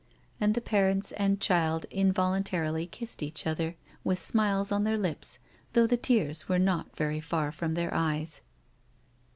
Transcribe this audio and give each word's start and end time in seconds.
And 0.39 0.55
the 0.55 0.61
parents 0.61 1.11
and 1.11 1.39
child 1.39 1.85
involuntarilv 1.91 2.89
kissed 2.89 3.21
each 3.21 3.45
other, 3.45 3.75
with 4.03 4.19
smiles 4.19 4.71
on 4.71 4.83
their 4.83 4.97
lips, 4.97 5.37
though 5.73 5.85
the 5.85 5.95
tears 5.95 6.49
were 6.49 6.57
not 6.57 6.95
very 6.97 7.19
far 7.19 7.51
from 7.51 7.75
their 7.75 7.93
eyes. 7.93 8.41